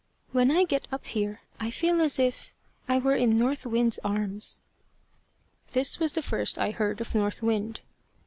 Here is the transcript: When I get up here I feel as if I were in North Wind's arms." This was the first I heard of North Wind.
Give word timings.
When 0.31 0.49
I 0.49 0.63
get 0.63 0.87
up 0.91 1.05
here 1.05 1.41
I 1.59 1.69
feel 1.69 2.01
as 2.01 2.17
if 2.17 2.55
I 2.89 2.97
were 2.97 3.13
in 3.15 3.37
North 3.37 3.67
Wind's 3.67 3.99
arms." 4.03 4.59
This 5.73 5.99
was 5.99 6.13
the 6.13 6.23
first 6.23 6.57
I 6.57 6.71
heard 6.71 7.01
of 7.01 7.13
North 7.13 7.43
Wind. 7.43 7.81